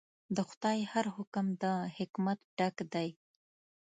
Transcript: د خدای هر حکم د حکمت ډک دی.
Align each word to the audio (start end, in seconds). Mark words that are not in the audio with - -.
د 0.35 0.37
خدای 0.49 0.79
هر 0.91 1.05
حکم 1.15 1.45
د 1.63 1.65
حکمت 1.97 2.39
ډک 2.57 2.77
دی. 2.93 3.09